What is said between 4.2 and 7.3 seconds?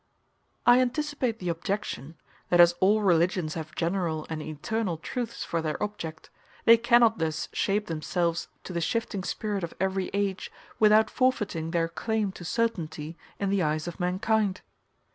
and eternal truths for their object, they cannot